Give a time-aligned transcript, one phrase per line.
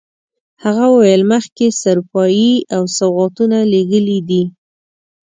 [0.63, 4.43] هغه وویل مخکې سروپايي او سوغاتونه لېږلي دي.